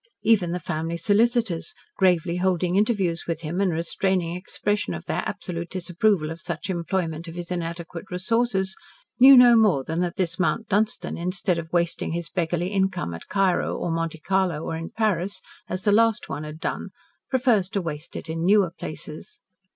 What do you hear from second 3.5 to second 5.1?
and restraining expression of